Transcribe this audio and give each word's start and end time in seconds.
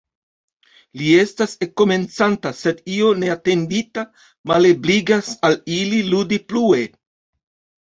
Li 1.01 1.09
estas 1.23 1.53
ekkomencanta, 1.65 2.53
sed 2.61 2.79
io 2.95 3.13
neatendita 3.25 4.07
malebligas 4.53 5.31
al 5.51 5.61
li 5.77 6.03
ludi 6.11 6.43
plue. 6.51 6.83